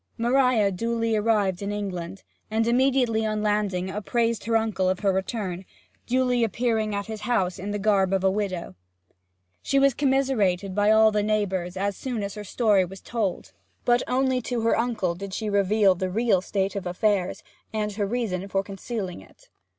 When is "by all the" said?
10.73-11.21